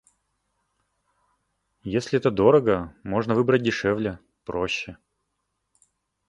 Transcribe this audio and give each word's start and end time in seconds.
Если 1.83 2.17
это 2.17 2.31
дорого— 2.31 2.91
можно 3.03 3.35
выбрать 3.35 3.61
дешевле, 3.61 4.17
проще. 4.45 4.97